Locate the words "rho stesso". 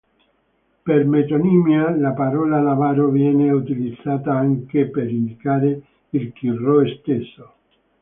6.49-7.53